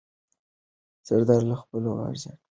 [1.07, 2.37] سردار له خپلو غازیانو سره ځارلې.